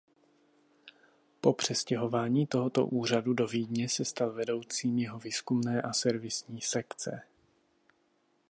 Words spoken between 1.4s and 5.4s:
Po přestěhování tohoto úřadu do Vídně se stal vedoucím jeho